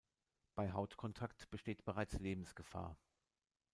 [0.55, 2.97] Bei Hautkontakt besteht bereits Lebensgefahr.